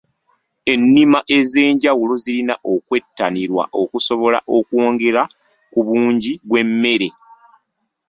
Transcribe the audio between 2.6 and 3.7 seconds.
okwettanirwa